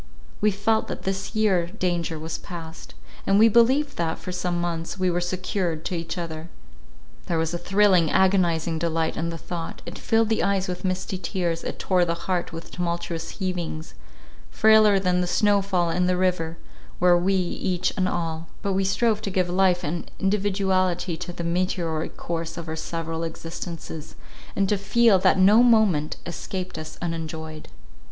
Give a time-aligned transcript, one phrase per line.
[0.41, 2.95] We felt that for this year danger was past;
[3.27, 6.49] and we believed that, for some months, we were secured to each other.
[7.27, 11.63] There was a thrilling, agonizing delight in the thought—it filled the eyes with misty tears,
[11.63, 13.93] it tore the heart with tumultuous heavings;
[14.49, 16.57] frailer than the "snow fall in the river,"
[16.99, 22.17] were we each and all—but we strove to give life and individuality to the meteoric
[22.17, 24.15] course of our several existences,
[24.55, 27.67] and to feel that no moment escaped us unenjoyed.